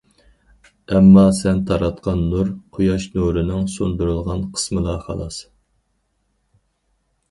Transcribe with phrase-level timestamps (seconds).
[0.95, 5.43] ئەمما سەن تاراتقان نۇر قۇياش نۇرىنىڭ سۇندۇرۇلغان قىسمىلا خالاس.